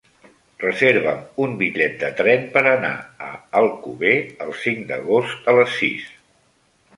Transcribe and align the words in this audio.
Reserva'm 0.61 1.19
un 1.43 1.51
bitllet 1.59 1.99
de 2.03 2.09
tren 2.21 2.47
per 2.55 2.63
anar 2.71 2.91
a 3.27 3.29
Alcover 3.61 4.15
el 4.47 4.51
cinc 4.63 4.83
d'agost 4.93 5.53
a 5.55 5.57
les 5.61 5.77
sis. 5.83 6.11